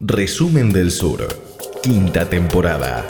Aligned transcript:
Resumen 0.00 0.72
del 0.72 0.92
Sur, 0.92 1.26
quinta 1.82 2.30
temporada. 2.30 3.04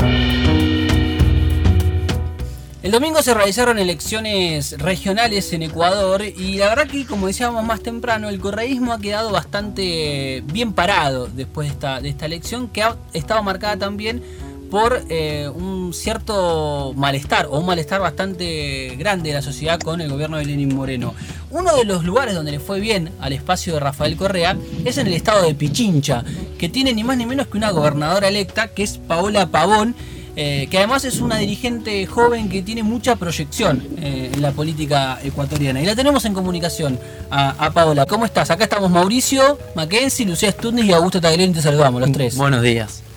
El 2.82 2.90
domingo 2.90 3.20
se 3.20 3.34
realizaron 3.34 3.78
elecciones 3.78 4.74
regionales 4.78 5.52
en 5.52 5.64
Ecuador 5.64 6.22
y 6.22 6.56
la 6.56 6.70
verdad 6.70 6.86
que, 6.86 7.04
como 7.04 7.26
decíamos 7.26 7.62
más 7.62 7.82
temprano, 7.82 8.30
el 8.30 8.40
correísmo 8.40 8.94
ha 8.94 9.00
quedado 9.00 9.30
bastante 9.30 10.42
bien 10.46 10.72
parado 10.72 11.26
después 11.26 11.68
de 11.68 11.74
esta, 11.74 12.00
de 12.00 12.08
esta 12.08 12.24
elección, 12.24 12.68
que 12.68 12.82
ha 12.82 12.96
estado 13.12 13.42
marcada 13.42 13.76
también 13.76 14.22
por 14.70 15.04
eh, 15.08 15.48
un 15.54 15.92
cierto 15.94 16.92
malestar 16.96 17.46
o 17.46 17.58
un 17.58 17.66
malestar 17.66 18.00
bastante 18.00 18.94
grande 18.96 19.30
de 19.30 19.34
la 19.34 19.42
sociedad 19.42 19.80
con 19.80 20.00
el 20.00 20.10
gobierno 20.10 20.36
de 20.36 20.44
Lenín 20.44 20.74
Moreno. 20.74 21.14
Uno 21.50 21.76
de 21.76 21.84
los 21.84 22.04
lugares 22.04 22.34
donde 22.34 22.52
le 22.52 22.60
fue 22.60 22.80
bien 22.80 23.10
al 23.20 23.32
espacio 23.32 23.74
de 23.74 23.80
Rafael 23.80 24.16
Correa 24.16 24.56
es 24.84 24.98
en 24.98 25.06
el 25.06 25.14
estado 25.14 25.46
de 25.46 25.54
Pichincha, 25.54 26.24
que 26.58 26.68
tiene 26.68 26.92
ni 26.92 27.04
más 27.04 27.16
ni 27.16 27.26
menos 27.26 27.48
que 27.48 27.56
una 27.56 27.70
gobernadora 27.70 28.28
electa, 28.28 28.68
que 28.68 28.82
es 28.82 28.98
Paola 28.98 29.46
Pavón, 29.46 29.94
eh, 30.40 30.68
que 30.70 30.78
además 30.78 31.04
es 31.04 31.20
una 31.20 31.38
dirigente 31.38 32.06
joven 32.06 32.48
que 32.48 32.62
tiene 32.62 32.84
mucha 32.84 33.16
proyección 33.16 33.82
eh, 34.00 34.30
en 34.32 34.40
la 34.40 34.52
política 34.52 35.18
ecuatoriana. 35.24 35.80
Y 35.82 35.84
la 35.84 35.96
tenemos 35.96 36.24
en 36.26 36.34
comunicación 36.34 36.96
a, 37.30 37.70
Paola. 37.72 38.06
¿Cómo 38.06 38.24
estás? 38.24 38.50
Acá 38.50 38.64
estamos 38.64 38.88
Mauricio, 38.90 39.58
Mackenzie, 39.74 40.26
Lucía 40.26 40.52
Stutnis 40.52 40.84
y 40.84 40.92
Augusto 40.92 41.20
Taglioni. 41.20 41.52
Te 41.54 41.62
saludamos, 41.62 42.00
los 42.00 42.12
tres. 42.12 42.36
Buenos 42.36 42.62
días. 42.62 43.07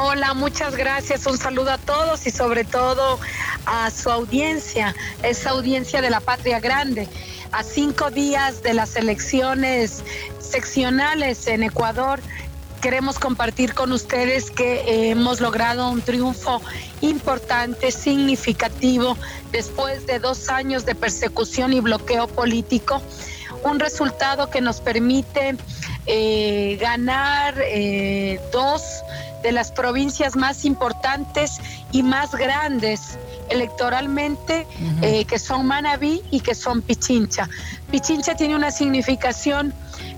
Hola, 0.00 0.32
muchas 0.32 0.76
gracias. 0.76 1.26
Un 1.26 1.38
saludo 1.38 1.72
a 1.72 1.78
todos 1.78 2.24
y 2.28 2.30
sobre 2.30 2.62
todo 2.62 3.18
a 3.66 3.90
su 3.90 4.08
audiencia, 4.08 4.94
esa 5.24 5.50
audiencia 5.50 6.00
de 6.00 6.08
la 6.08 6.20
Patria 6.20 6.60
Grande. 6.60 7.08
A 7.50 7.64
cinco 7.64 8.08
días 8.12 8.62
de 8.62 8.74
las 8.74 8.94
elecciones 8.94 10.04
seccionales 10.38 11.48
en 11.48 11.64
Ecuador, 11.64 12.20
queremos 12.80 13.18
compartir 13.18 13.74
con 13.74 13.90
ustedes 13.90 14.52
que 14.52 15.10
hemos 15.10 15.40
logrado 15.40 15.90
un 15.90 16.00
triunfo 16.00 16.62
importante, 17.00 17.90
significativo, 17.90 19.16
después 19.50 20.06
de 20.06 20.20
dos 20.20 20.48
años 20.48 20.86
de 20.86 20.94
persecución 20.94 21.72
y 21.72 21.80
bloqueo 21.80 22.28
político. 22.28 23.02
Un 23.64 23.80
resultado 23.80 24.48
que 24.48 24.60
nos 24.60 24.80
permite 24.80 25.56
eh, 26.06 26.78
ganar 26.80 27.56
eh, 27.58 28.40
dos 28.52 29.02
de 29.42 29.52
las 29.52 29.72
provincias 29.72 30.36
más 30.36 30.64
importantes 30.64 31.60
y 31.92 32.02
más 32.02 32.32
grandes 32.34 33.18
electoralmente, 33.48 34.66
eh, 35.02 35.24
que 35.24 35.38
son 35.38 35.66
Manabí 35.66 36.22
y 36.30 36.40
que 36.40 36.54
son 36.54 36.82
Pichincha. 36.82 37.48
Pichincha 37.90 38.34
tiene 38.34 38.54
una 38.54 38.70
significación, 38.70 39.72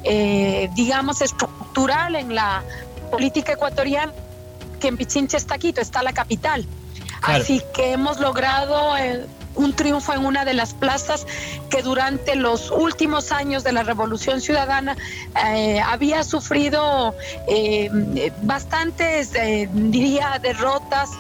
eh, 0.05 0.69
digamos, 0.75 1.21
estructural 1.21 2.17
en 2.17 2.35
la 2.35 2.63
política 3.11 3.53
ecuatoriana, 3.53 4.13
que 4.81 4.89
en 4.89 4.97
Pichincha 4.97 5.37
está 5.37 5.59
Quito, 5.59 5.81
está 5.81 6.03
la 6.03 6.13
capital. 6.13 6.67
Así 7.23 7.63
que 7.75 7.93
hemos 7.93 8.19
logrado 8.19 8.97
eh, 8.97 9.27
un 9.55 9.75
triunfo 9.75 10.13
en 10.13 10.25
una 10.25 10.45
de 10.45 10.55
las 10.55 10.75
plazas 10.75 11.27
que 11.69 11.83
durante 11.83 12.37
los 12.37 12.71
últimos 12.71 13.33
años 13.33 13.65
de 13.65 13.73
la 13.73 13.83
Revolución 13.83 14.41
Ciudadana 14.41 14.97
eh, 15.45 15.81
había 15.81 16.23
sufrido 16.25 17.15
eh, 17.49 17.91
bastantes, 18.43 19.35
eh, 19.35 19.69
diría, 19.73 20.39
derrotas. 20.43 21.11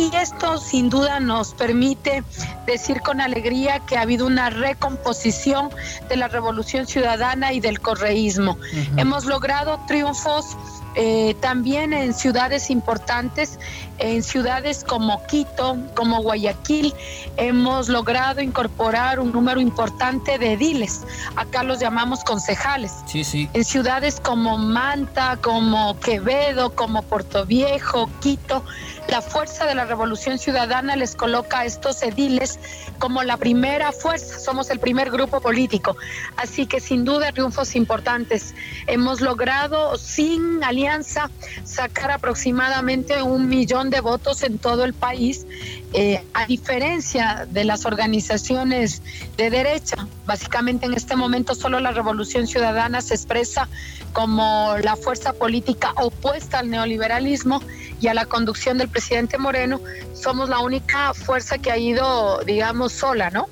Y 0.00 0.16
esto 0.16 0.56
sin 0.56 0.88
duda 0.88 1.20
nos 1.20 1.52
permite 1.52 2.24
decir 2.64 3.02
con 3.02 3.20
alegría 3.20 3.80
que 3.80 3.98
ha 3.98 4.00
habido 4.00 4.26
una 4.26 4.48
recomposición 4.48 5.68
de 6.08 6.16
la 6.16 6.26
revolución 6.26 6.86
ciudadana 6.86 7.52
y 7.52 7.60
del 7.60 7.80
correísmo. 7.80 8.56
Hemos 8.96 9.26
logrado 9.26 9.78
triunfos 9.86 10.56
eh, 10.96 11.36
también 11.40 11.92
en 11.92 12.14
ciudades 12.14 12.70
importantes, 12.70 13.58
en 13.98 14.22
ciudades 14.22 14.84
como 14.84 15.24
Quito, 15.26 15.76
como 15.94 16.20
Guayaquil, 16.22 16.94
hemos 17.36 17.88
logrado 17.88 18.40
incorporar 18.40 19.20
un 19.20 19.30
número 19.30 19.60
importante 19.60 20.38
de 20.38 20.54
ediles. 20.54 21.02
Acá 21.36 21.62
los 21.62 21.78
llamamos 21.78 22.24
concejales. 22.24 22.92
Sí, 23.06 23.22
sí. 23.22 23.48
En 23.52 23.64
ciudades 23.64 24.18
como 24.18 24.58
Manta, 24.58 25.38
como 25.40 25.98
Quevedo, 26.00 26.74
como 26.74 27.02
Puerto 27.02 27.46
Viejo, 27.46 28.10
Quito, 28.20 28.64
la 29.10 29.22
fuerza 29.22 29.66
de 29.66 29.74
la 29.74 29.86
revolución 29.86 30.38
ciudadana 30.38 30.94
les 30.94 31.16
coloca 31.16 31.60
a 31.60 31.64
estos 31.64 32.02
ediles 32.02 32.60
como 32.98 33.24
la 33.24 33.36
primera 33.36 33.90
fuerza, 33.90 34.38
somos 34.38 34.70
el 34.70 34.78
primer 34.78 35.10
grupo 35.10 35.40
político. 35.40 35.96
Así 36.36 36.66
que 36.66 36.80
sin 36.80 37.04
duda 37.04 37.32
triunfos 37.32 37.74
importantes. 37.74 38.54
Hemos 38.86 39.20
logrado 39.20 39.96
sin 39.98 40.62
alianza 40.62 41.28
sacar 41.64 42.12
aproximadamente 42.12 43.20
un 43.22 43.48
millón 43.48 43.90
de 43.90 44.00
votos 44.00 44.44
en 44.44 44.58
todo 44.58 44.84
el 44.84 44.94
país, 44.94 45.44
eh, 45.92 46.22
a 46.34 46.46
diferencia 46.46 47.46
de 47.50 47.64
las 47.64 47.84
organizaciones 47.84 49.02
de 49.36 49.50
derecha. 49.50 50.06
Básicamente 50.26 50.86
en 50.86 50.94
este 50.94 51.16
momento 51.16 51.54
solo 51.54 51.80
la 51.80 51.90
revolución 51.90 52.46
ciudadana 52.46 53.00
se 53.00 53.14
expresa 53.14 53.68
como 54.12 54.74
la 54.82 54.96
fuerza 54.96 55.32
política 55.32 55.92
opuesta 55.96 56.60
al 56.60 56.70
neoliberalismo 56.70 57.60
y 58.00 58.08
a 58.08 58.14
la 58.14 58.26
conducción 58.26 58.78
del 58.78 58.88
presidente 58.88 59.36
Moreno, 59.38 59.80
somos 60.14 60.48
la 60.48 60.60
única 60.60 61.12
fuerza 61.14 61.58
que 61.58 61.70
ha 61.70 61.76
ido, 61.76 62.40
digamos, 62.46 62.92
sola, 62.92 63.30
¿no? 63.30 63.46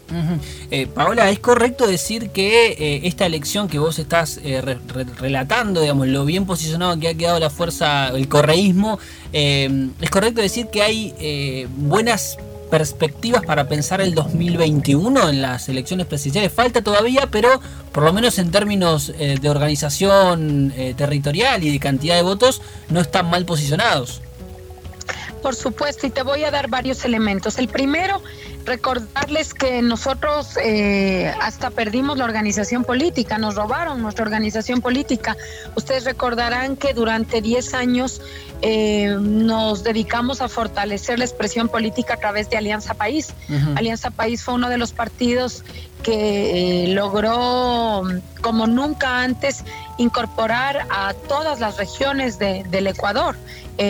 Eh, 0.70 0.87
Paola, 0.87 1.31
¿es 1.31 1.38
correcto 1.38 1.87
decir 1.87 2.31
que 2.31 2.72
eh, 2.72 3.00
esta 3.05 3.26
elección 3.26 3.69
que 3.69 3.78
vos 3.78 3.99
estás 3.99 4.41
eh, 4.43 4.62
relatando, 5.19 5.82
digamos, 5.82 6.09
lo 6.09 6.25
bien 6.25 6.47
posicionado 6.47 6.99
que 6.99 7.09
ha 7.09 7.15
quedado 7.15 7.38
la 7.38 7.50
fuerza, 7.50 8.09
el 8.09 8.28
correísmo, 8.28 8.99
es 9.32 10.10
correcto 10.10 10.41
decir 10.41 10.69
que 10.69 10.82
hay 10.82 11.66
buenas 11.76 12.28
perspectivas 12.71 13.45
para 13.45 13.69
pensar 13.69 14.01
el 14.01 14.15
2021 14.15 15.29
en 15.29 15.43
las 15.43 15.69
elecciones 15.69 16.06
presidenciales? 16.06 16.53
Falta 16.53 16.83
todavía, 16.83 17.29
pero 17.31 17.61
por 17.93 18.05
lo 18.05 18.12
menos 18.12 18.39
en 18.39 18.51
términos 18.51 19.12
de 19.17 19.51
organización 19.51 20.73
territorial 20.97 21.65
y 21.65 21.73
de 21.73 21.81
cantidad 21.81 22.17
de 22.17 22.23
votos, 22.23 22.62
no 22.89 23.01
están 23.01 23.31
mal 23.31 23.45
posicionados. 23.45 24.23
Por 25.43 25.55
supuesto, 25.55 26.06
y 26.06 26.11
te 26.11 26.23
voy 26.23 26.45
a 26.45 26.51
dar 26.51 26.69
varios 26.69 27.05
elementos. 27.05 27.59
El 27.59 27.69
primero, 27.69 28.21
recordarles 28.69 29.55
que 29.55 29.83
nosotros 29.83 30.56
eh, 30.62 31.33
hasta 31.41 31.71
perdimos 31.71 32.19
la 32.19 32.25
organización 32.25 32.84
política, 32.84 33.39
nos 33.39 33.56
robaron 33.56 34.03
nuestra 34.03 34.25
organización 34.25 34.81
política. 34.81 35.37
Ustedes 35.75 36.05
recordarán 36.05 36.77
que 36.77 36.93
durante 36.95 37.41
10 37.41 37.75
años 37.75 38.21
eh, 38.61 39.17
nos 39.19 39.83
dedicamos 39.83 40.43
a 40.43 40.49
fortalecer 40.49 41.19
la 41.19 41.25
expresión 41.25 41.69
política 41.69 42.15
a 42.15 42.17
través 42.19 42.51
de 42.51 42.59
Alianza 42.59 42.95
País. 42.95 43.34
Alianza 43.75 44.11
País 44.11 44.43
fue 44.43 44.55
uno 44.55 44.69
de 44.69 44.79
los 44.79 44.93
partidos 44.93 45.65
que 46.03 46.85
eh, 46.85 46.89
logró, 46.89 48.03
como 48.43 48.67
nunca 48.67 49.23
antes, 49.23 49.65
incorporar 49.97 50.87
a 50.91 51.15
todas 51.15 51.59
las 51.59 51.77
regiones 51.79 52.39
del 52.39 52.87
Ecuador. 52.87 53.37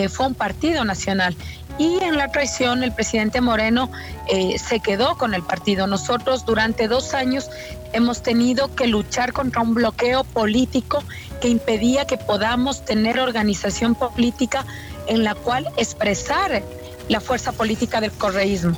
fue 0.09 0.27
un 0.27 0.35
partido 0.35 0.85
nacional 0.85 1.35
y 1.79 1.97
en 2.03 2.17
la 2.17 2.27
traición 2.27 2.83
el 2.83 2.91
presidente 2.91 3.41
Moreno 3.41 3.89
eh, 4.27 4.59
se 4.59 4.81
quedó 4.81 5.17
con 5.17 5.33
el 5.33 5.41
partido. 5.41 5.87
Nosotros 5.87 6.45
durante 6.45 6.87
dos 6.87 7.15
años 7.15 7.49
hemos 7.93 8.21
tenido 8.21 8.75
que 8.75 8.85
luchar 8.85 9.33
contra 9.33 9.61
un 9.61 9.73
bloqueo 9.73 10.25
político 10.25 11.01
que 11.41 11.47
impedía 11.47 12.05
que 12.05 12.17
podamos 12.17 12.83
tener 12.83 13.19
organización 13.19 13.95
política 13.95 14.65
en 15.07 15.23
la 15.23 15.33
cual 15.33 15.67
expresar 15.77 16.61
la 17.07 17.21
fuerza 17.21 17.53
política 17.53 18.01
del 18.01 18.11
correísmo. 18.11 18.77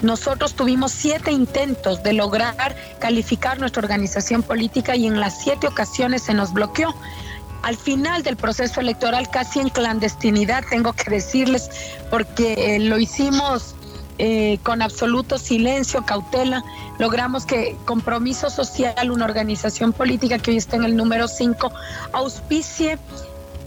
Nosotros 0.00 0.54
tuvimos 0.54 0.92
siete 0.92 1.32
intentos 1.32 2.04
de 2.04 2.12
lograr 2.12 2.76
calificar 3.00 3.58
nuestra 3.58 3.82
organización 3.82 4.44
política 4.44 4.94
y 4.94 5.08
en 5.08 5.18
las 5.18 5.40
siete 5.40 5.66
ocasiones 5.66 6.22
se 6.22 6.34
nos 6.34 6.52
bloqueó 6.52 6.94
al 7.62 7.76
final 7.76 8.22
del 8.22 8.36
proceso 8.36 8.80
electoral, 8.80 9.28
casi 9.30 9.60
en 9.60 9.68
clandestinidad, 9.68 10.64
tengo 10.68 10.92
que 10.92 11.10
decirles, 11.10 11.70
porque 12.10 12.76
eh, 12.76 12.78
lo 12.80 12.98
hicimos 12.98 13.74
eh, 14.18 14.58
con 14.62 14.82
absoluto 14.82 15.38
silencio, 15.38 16.04
cautela, 16.04 16.64
logramos 16.98 17.46
que 17.46 17.76
Compromiso 17.84 18.50
Social, 18.50 19.10
una 19.10 19.24
organización 19.24 19.92
política 19.92 20.38
que 20.38 20.50
hoy 20.50 20.56
está 20.56 20.76
en 20.76 20.84
el 20.84 20.96
número 20.96 21.28
5, 21.28 21.70
auspicie 22.12 22.98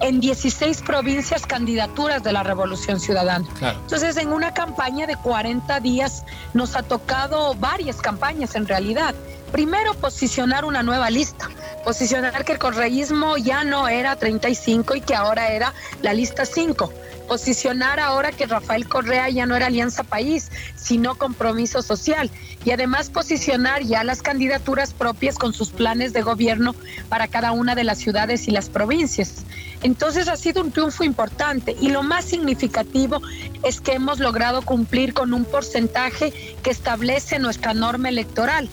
en 0.02 0.20
16 0.20 0.82
provincias 0.82 1.46
candidaturas 1.46 2.24
de 2.24 2.34
la 2.34 2.44
Revolución 2.44 3.00
Ciudadana. 3.00 3.46
Entonces, 3.62 4.18
en 4.18 4.34
una 4.34 4.54
campaña 4.54 5.08
de 5.08 5.16
40 5.16 5.80
días 5.80 6.26
nos 6.54 6.76
ha 6.76 6.84
tocado 6.84 7.54
varias 7.56 7.98
campañas 7.98 8.56
en 8.56 8.68
realidad. 8.68 9.16
Primero, 9.52 9.94
posicionar 9.96 10.66
una 10.66 10.84
nueva 10.84 11.10
lista. 11.10 11.50
posicionar 11.84 12.46
que 12.46 12.52
el 12.54 12.60
correísmo 12.60 13.38
ya 13.38 13.64
no 13.64 13.88
era 13.88 14.16
35 14.16 14.96
y 14.96 15.02
que 15.02 15.16
ahora 15.16 15.52
era 15.52 15.74
la 16.04 16.14
lista 16.14 16.46
5 16.46 16.94
posicionar 17.32 18.02
ahora 18.02 18.34
que 18.34 18.46
Rafael 18.46 18.90
Correa 18.90 19.30
ya 19.30 19.46
no 19.46 19.56
era 19.56 19.68
Alianza 19.68 20.04
País, 20.04 20.52
sino 20.76 21.16
compromiso 21.16 21.82
social. 21.82 22.30
Y 22.66 22.72
además 22.72 23.10
posicionar 23.10 23.84
ya 23.84 24.04
las 24.04 24.22
candidaturas 24.22 24.92
propias 24.94 25.38
con 25.38 25.54
sus 25.54 25.70
planes 25.70 26.12
de 26.12 26.24
gobierno 26.24 26.76
para 27.08 27.30
cada 27.30 27.54
una 27.54 27.74
de 27.74 27.86
las 27.86 28.00
ciudades 28.00 28.50
y 28.50 28.52
las 28.52 28.68
provincias. 28.68 29.46
Entonces 29.82 30.28
ha 30.28 30.36
sido 30.36 30.62
un 30.62 30.74
triunfo 30.74 31.06
importante 31.06 31.74
y 31.80 31.88
lo 31.88 32.04
más 32.04 32.26
significativo 32.26 33.22
es 33.64 33.80
que 33.80 33.94
hemos 33.94 34.20
logrado 34.20 34.62
cumplir 34.64 35.14
con 35.14 35.34
un 35.34 35.46
porcentaje 35.46 36.34
que 36.62 36.70
establece 36.70 37.40
nuestra 37.40 37.74
norma 37.74 38.10
electoral. 38.10 38.68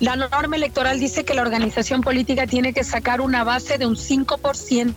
La 0.00 0.14
norma 0.14 0.56
electoral 0.56 1.00
dice 1.00 1.24
que 1.24 1.34
la 1.34 1.42
organización 1.42 2.02
política 2.02 2.46
tiene 2.46 2.72
que 2.72 2.84
sacar 2.84 3.20
una 3.20 3.42
base 3.42 3.78
de 3.78 3.86
un 3.86 3.96
5% 3.96 4.94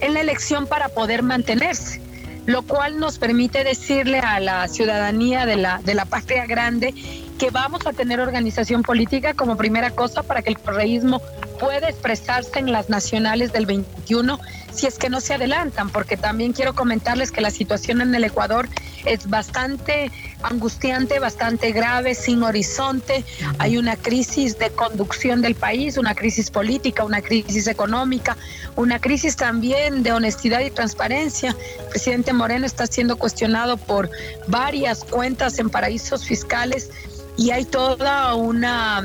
en 0.00 0.14
la 0.14 0.20
elección 0.20 0.66
para 0.66 0.88
poder 0.88 1.22
mantenerse 1.22 2.00
lo 2.48 2.62
cual 2.62 2.98
nos 2.98 3.18
permite 3.18 3.62
decirle 3.62 4.20
a 4.20 4.40
la 4.40 4.66
ciudadanía 4.68 5.44
de 5.44 5.56
la, 5.56 5.82
de 5.84 5.92
la 5.92 6.06
patria 6.06 6.46
grande 6.46 6.94
que 7.38 7.50
vamos 7.50 7.86
a 7.86 7.92
tener 7.92 8.20
organización 8.20 8.82
política 8.82 9.34
como 9.34 9.58
primera 9.58 9.90
cosa 9.90 10.22
para 10.22 10.40
que 10.40 10.48
el 10.48 10.58
correísmo 10.58 11.20
pueda 11.60 11.90
expresarse 11.90 12.58
en 12.58 12.72
las 12.72 12.88
nacionales 12.88 13.52
del 13.52 13.66
21 13.66 14.40
si 14.72 14.86
es 14.86 14.96
que 14.96 15.10
no 15.10 15.20
se 15.20 15.34
adelantan, 15.34 15.90
porque 15.90 16.16
también 16.16 16.54
quiero 16.54 16.74
comentarles 16.74 17.32
que 17.32 17.42
la 17.42 17.50
situación 17.50 18.00
en 18.00 18.14
el 18.14 18.24
Ecuador 18.24 18.66
es 19.04 19.28
bastante 19.28 20.10
angustiante, 20.42 21.18
bastante 21.18 21.72
grave, 21.72 22.14
sin 22.14 22.42
horizonte. 22.42 23.24
Hay 23.58 23.76
una 23.76 23.96
crisis 23.96 24.58
de 24.58 24.70
conducción 24.70 25.42
del 25.42 25.54
país, 25.54 25.98
una 25.98 26.14
crisis 26.14 26.50
política, 26.50 27.04
una 27.04 27.20
crisis 27.20 27.66
económica, 27.66 28.36
una 28.76 29.00
crisis 29.00 29.36
también 29.36 30.02
de 30.02 30.12
honestidad 30.12 30.60
y 30.60 30.70
transparencia. 30.70 31.56
El 31.80 31.86
presidente 31.86 32.32
Moreno 32.32 32.66
está 32.66 32.86
siendo 32.86 33.16
cuestionado 33.16 33.76
por 33.76 34.10
varias 34.46 35.04
cuentas 35.04 35.58
en 35.58 35.70
paraísos 35.70 36.24
fiscales 36.24 36.90
y 37.36 37.50
hay 37.50 37.64
toda 37.64 38.34
una, 38.34 39.02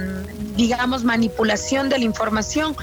digamos, 0.56 1.04
manipulación 1.04 1.90
de 1.90 2.00
la 2.00 2.06
información 2.06 2.76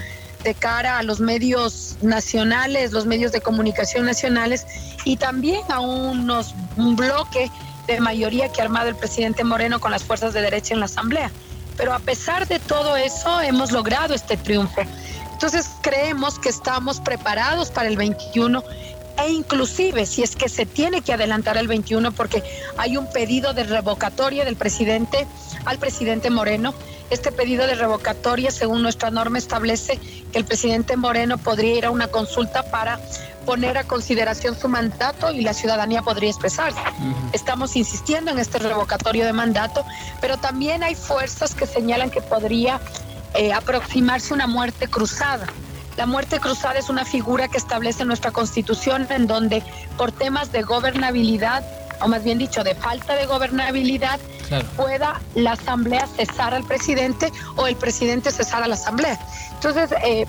de 0.44 0.55
cara 0.55 0.99
a 0.99 1.03
los 1.03 1.20
medios 1.20 1.96
nacionales, 2.00 2.93
los 2.93 3.05
medios 3.05 3.32
de 3.32 3.41
comunicación 3.41 4.06
nacionales 4.06 4.64
y 5.05 5.17
también 5.17 5.61
a 5.69 5.81
unos, 5.81 6.55
un 6.76 6.96
bloque 6.96 7.50
de 7.94 8.00
mayoría 8.00 8.50
que 8.50 8.60
ha 8.60 8.64
armado 8.64 8.88
el 8.88 8.96
presidente 8.96 9.44
Moreno 9.44 9.81
con 9.81 9.90
las 9.90 10.04
fuerzas 10.04 10.32
de 10.32 10.40
derecha 10.40 10.75
en 10.75 10.81
la 10.81 10.87
Asamblea. 10.87 11.31
Pero 11.76 11.92
a 11.92 11.98
pesar 11.98 12.46
de 12.46 12.58
todo 12.58 12.96
eso, 12.96 13.40
hemos 13.40 13.72
logrado 13.72 14.14
este 14.14 14.37
triunfo. 14.37 14.82
Entonces 15.32 15.70
creemos 15.81 16.38
que 16.38 16.50
estamos 16.50 17.00
preparados 17.00 17.70
para 17.70 17.88
el 17.88 17.96
21 17.96 18.62
e 19.19 19.31
inclusive 19.31 20.06
si 20.06 20.22
es 20.22 20.37
que 20.37 20.48
se 20.48 20.66
tiene 20.66 21.02
que 21.02 21.12
adelantar 21.12 21.56
el 21.56 21.69
21 21.69 22.12
porque 22.12 22.42
hay 22.76 22.96
un 22.96 23.10
pedido 23.10 23.52
de 23.52 23.64
revocatoria 23.64 24.44
del 24.44 24.56
presidente 24.56 25.26
al 25.64 25.78
presidente 25.78 26.31
Moreno. 26.31 26.75
Este 27.10 27.32
pedido 27.32 27.66
de 27.66 27.74
revocatoria, 27.74 28.52
según 28.52 28.82
nuestra 28.82 29.10
norma, 29.10 29.36
establece 29.38 29.98
que 30.32 30.38
el 30.38 30.44
presidente 30.44 30.96
Moreno 30.96 31.38
podría 31.38 31.76
ir 31.76 31.86
a 31.86 31.90
una 31.90 32.06
consulta 32.06 32.70
para 32.70 33.00
poner 33.44 33.78
a 33.78 33.84
consideración 33.84 34.56
su 34.56 34.68
mandato 34.68 35.32
y 35.32 35.42
la 35.42 35.52
ciudadanía 35.52 36.02
podría 36.02 36.30
expresarse. 36.30 36.78
Estamos 37.32 37.74
insistiendo 37.74 38.30
en 38.30 38.38
este 38.38 38.58
revocatorio 38.58 39.24
de 39.24 39.32
mandato, 39.32 39.84
pero 40.20 40.36
también 40.36 40.84
hay 40.84 40.94
fuerzas 40.94 41.56
que 41.56 41.66
señalan 41.66 42.10
que 42.10 42.20
podría 42.20 42.80
eh, 43.34 43.52
aproximarse 43.52 44.32
una 44.32 44.46
muerte 44.46 44.86
cruzada. 44.86 45.46
La 45.96 46.06
muerte 46.06 46.38
cruzada 46.38 46.78
es 46.78 46.88
una 46.88 47.04
figura 47.04 47.48
que 47.48 47.58
establece 47.58 48.04
nuestra 48.04 48.30
constitución 48.30 49.08
en 49.10 49.26
donde 49.26 49.64
por 49.96 50.12
temas 50.12 50.52
de 50.52 50.62
gobernabilidad, 50.62 51.64
o 52.00 52.06
más 52.06 52.22
bien 52.22 52.38
dicho, 52.38 52.62
de 52.62 52.76
falta 52.76 53.16
de 53.16 53.26
gobernabilidad, 53.26 54.20
pueda 54.76 55.20
la 55.35 55.52
asamblea 55.52 56.06
cesar 56.06 56.55
al 56.55 56.64
presidente 56.64 57.32
o 57.56 57.67
el 57.67 57.76
presidente 57.76 58.31
cesar 58.31 58.62
a 58.62 58.69
la 58.69 58.75
asamblea. 58.75 59.19
Entonces, 59.55 59.91
eh, 60.05 60.26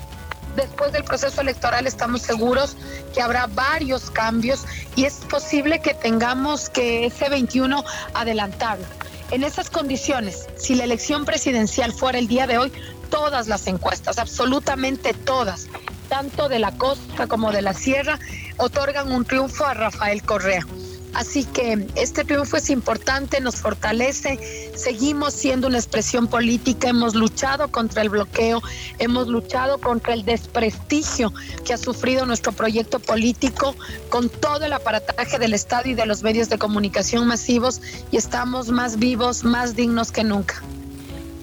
después 0.56 0.92
del 0.92 1.04
proceso 1.04 1.40
electoral 1.40 1.86
estamos 1.86 2.22
seguros 2.22 2.76
que 3.14 3.22
habrá 3.22 3.46
varios 3.46 4.10
cambios 4.10 4.64
y 4.96 5.04
es 5.04 5.14
posible 5.14 5.80
que 5.80 5.94
tengamos 5.94 6.68
que 6.68 7.06
ese 7.06 7.28
21 7.28 7.84
adelantarlo. 8.14 8.84
En 9.30 9.44
esas 9.44 9.70
condiciones, 9.70 10.46
si 10.56 10.74
la 10.74 10.84
elección 10.84 11.24
presidencial 11.24 11.92
fuera 11.92 12.18
el 12.18 12.28
día 12.28 12.46
de 12.46 12.58
hoy, 12.58 12.72
todas 13.10 13.48
las 13.48 13.66
encuestas, 13.66 14.18
absolutamente 14.18 15.14
todas, 15.14 15.68
tanto 16.08 16.50
de 16.50 16.58
la 16.58 16.72
costa 16.72 17.26
como 17.26 17.50
de 17.50 17.62
la 17.62 17.72
sierra, 17.72 18.18
otorgan 18.58 19.10
un 19.10 19.24
triunfo 19.24 19.64
a 19.64 19.72
Rafael 19.72 20.22
Correa. 20.22 20.66
Así 21.14 21.44
que 21.44 21.86
este 21.94 22.24
triunfo 22.24 22.56
es 22.56 22.70
importante, 22.70 23.40
nos 23.40 23.56
fortalece, 23.56 24.72
seguimos 24.74 25.34
siendo 25.34 25.66
una 25.66 25.78
expresión 25.78 26.26
política, 26.26 26.88
hemos 26.88 27.14
luchado 27.14 27.68
contra 27.68 28.00
el 28.00 28.08
bloqueo, 28.08 28.62
hemos 28.98 29.28
luchado 29.28 29.78
contra 29.78 30.14
el 30.14 30.24
desprestigio 30.24 31.32
que 31.64 31.74
ha 31.74 31.78
sufrido 31.78 32.24
nuestro 32.24 32.52
proyecto 32.52 32.98
político 32.98 33.76
con 34.08 34.30
todo 34.30 34.64
el 34.64 34.72
aparataje 34.72 35.38
del 35.38 35.52
Estado 35.52 35.90
y 35.90 35.94
de 35.94 36.06
los 36.06 36.22
medios 36.22 36.48
de 36.48 36.58
comunicación 36.58 37.26
masivos 37.26 37.82
y 38.10 38.16
estamos 38.16 38.68
más 38.70 38.98
vivos, 38.98 39.44
más 39.44 39.76
dignos 39.76 40.12
que 40.12 40.24
nunca. 40.24 40.62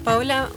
Paola, 0.04 0.48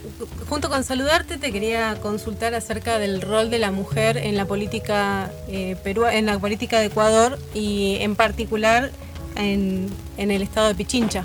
junto 0.48 0.70
con 0.70 0.84
saludarte 0.84 1.36
te 1.36 1.52
quería 1.52 2.00
consultar 2.00 2.54
acerca 2.54 2.98
del 2.98 3.20
rol 3.20 3.50
de 3.50 3.58
la 3.58 3.70
mujer 3.70 4.16
en 4.16 4.36
la 4.36 4.46
política 4.46 5.30
eh, 5.48 5.76
en 5.84 6.26
la 6.26 6.38
política 6.38 6.80
de 6.80 6.86
Ecuador 6.86 7.38
y 7.52 7.98
en 8.00 8.16
particular 8.16 8.90
en, 9.36 9.90
el 10.16 10.42
estado 10.42 10.68
de 10.68 10.74
Pichincha. 10.74 11.24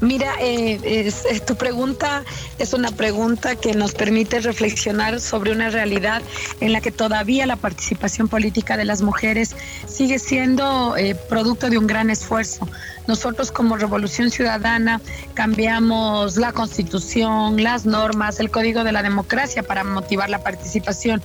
Mira, 0.00 0.32
eh, 0.40 1.12
tu 1.46 1.56
pregunta 1.56 2.24
es 2.58 2.72
una 2.72 2.90
pregunta 2.90 3.54
que 3.56 3.74
nos 3.74 3.92
permite 3.92 4.40
reflexionar 4.40 5.20
sobre 5.20 5.52
una 5.52 5.68
realidad 5.68 6.22
en 6.60 6.72
la 6.72 6.80
que 6.80 6.90
todavía 6.90 7.44
la 7.44 7.56
participación 7.56 8.26
política 8.28 8.78
de 8.78 8.86
las 8.86 9.02
mujeres 9.02 9.54
sigue 9.86 10.18
siendo 10.18 10.96
eh, 10.96 11.14
producto 11.14 11.68
de 11.68 11.76
un 11.76 11.86
gran 11.86 12.08
esfuerzo. 12.08 12.66
Nosotros 13.06 13.52
como 13.52 13.76
Revolución 13.76 14.30
Ciudadana 14.30 15.02
cambiamos 15.34 16.36
la 16.36 16.52
constitución, 16.52 17.62
las 17.62 17.84
normas, 17.84 18.40
el 18.40 18.50
código 18.50 18.84
de 18.84 18.92
la 18.92 19.02
democracia 19.02 19.62
para 19.62 19.84
motivar 19.84 20.30
la 20.30 20.42
participación 20.42 21.20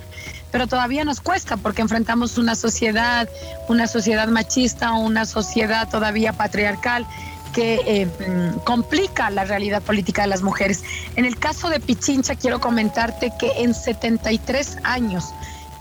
pero 0.56 0.68
todavía 0.68 1.04
nos 1.04 1.20
cuesta 1.20 1.58
porque 1.58 1.82
enfrentamos 1.82 2.38
una 2.38 2.56
sociedad, 2.56 3.28
una 3.68 3.88
sociedad 3.88 4.30
machista, 4.30 4.94
una 4.94 5.26
sociedad 5.26 5.90
todavía 5.90 6.32
patriarcal 6.32 7.06
que 7.54 7.82
eh, 7.86 8.06
mm, 8.06 8.60
complica 8.60 9.30
la 9.32 9.44
realidad 9.44 9.82
política 9.82 10.22
de 10.22 10.30
las 10.30 10.44
mujeres. 10.44 10.86
En 11.18 11.26
el 11.26 11.38
caso 11.38 11.70
de 11.70 11.82
Pichincha, 11.82 12.36
quiero 12.36 12.62
comentarte 12.62 13.34
que 13.38 13.52
en 13.64 13.74
73 13.74 14.78
años 14.84 15.34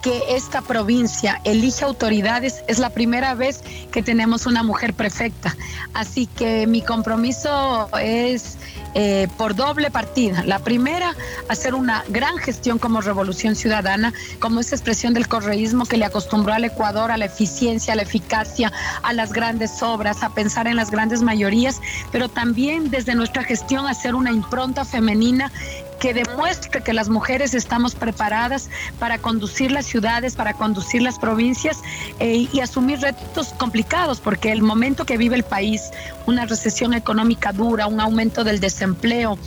que 0.04 0.36
esta 0.36 0.60
provincia 0.60 1.40
elige 1.44 1.82
autoridades, 1.82 2.62
es 2.68 2.78
la 2.78 2.90
primera 2.90 3.32
vez 3.34 3.62
que 3.90 4.02
tenemos 4.02 4.44
una 4.44 4.62
mujer 4.62 4.92
prefecta. 4.92 5.56
Así 5.94 6.26
que 6.26 6.66
mi 6.66 6.82
compromiso 6.82 7.88
es 7.98 8.58
eh, 8.96 9.28
por 9.38 9.56
doble 9.56 9.90
partida. 9.90 10.44
La 10.44 10.58
primera, 10.58 11.16
hacer 11.48 11.74
una 11.74 12.04
gran 12.08 12.36
gestión 12.36 12.78
como 12.78 13.00
revolución 13.00 13.56
ciudadana, 13.56 14.12
como 14.40 14.60
esa 14.60 14.76
expresión 14.76 15.14
del 15.14 15.26
correísmo 15.26 15.86
que 15.86 15.96
le 15.96 16.04
acostumbró 16.04 16.52
al 16.52 16.64
Ecuador 16.64 17.10
a 17.10 17.16
la 17.16 17.24
eficiencia, 17.24 17.94
a 17.94 17.96
la 17.96 18.02
eficacia, 18.02 18.72
a 19.02 19.12
las 19.14 19.32
grandes 19.32 19.82
obras, 19.82 20.22
a 20.22 20.34
pensar 20.34 20.68
en 20.68 20.76
las 20.76 20.90
grandes 20.90 21.22
mayorías, 21.22 21.80
pero 22.12 22.28
también 22.28 22.90
desde 22.90 23.14
nuestra 23.14 23.42
gestión 23.42 23.86
hacer 23.86 24.14
una 24.14 24.30
impronta 24.30 24.84
femenina 24.84 25.50
que 25.98 26.14
demuestre 26.14 26.82
que 26.82 26.92
las 26.92 27.08
mujeres 27.08 27.54
estamos 27.54 27.94
preparadas 27.94 28.68
para 28.98 29.18
conducir 29.18 29.70
las 29.70 29.86
ciudades, 29.86 30.34
para 30.34 30.54
conducir 30.54 31.02
las 31.02 31.18
provincias 31.18 31.78
eh, 32.20 32.48
y 32.52 32.60
asumir 32.60 33.00
retos 33.00 33.54
complicados, 33.58 34.20
porque 34.20 34.52
el 34.52 34.62
momento 34.62 35.04
que 35.04 35.16
vive 35.16 35.36
el 35.36 35.44
país, 35.44 35.90
una 36.26 36.46
recesión 36.46 36.94
económica 36.94 37.52
dura, 37.52 37.86
un 37.86 38.00
aumento 38.00 38.44
del 38.44 38.60
desempleo, 38.60 39.38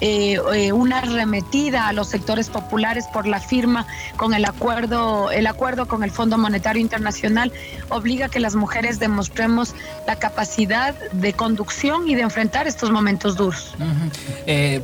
eh, 0.00 0.38
eh, 0.54 0.72
una 0.72 0.98
arremetida 0.98 1.88
a 1.88 1.92
los 1.92 2.08
sectores 2.08 2.48
populares 2.50 3.06
por 3.12 3.26
la 3.26 3.40
firma 3.40 3.86
con 4.16 4.34
el 4.34 4.44
acuerdo, 4.44 5.30
el 5.30 5.46
acuerdo 5.46 5.86
con 5.86 6.02
el 6.02 6.10
Fondo 6.10 6.38
Monetario 6.38 6.80
Internacional, 6.80 7.52
obliga 7.88 8.26
a 8.26 8.28
que 8.28 8.40
las 8.40 8.54
mujeres 8.54 8.98
demostremos 8.98 9.74
la 10.06 10.16
capacidad 10.16 10.94
de 11.12 11.32
conducción 11.32 12.08
y 12.08 12.14
de 12.14 12.22
enfrentar 12.22 12.66
estos 12.66 12.90
momentos 12.90 13.36
duros. 13.36 13.74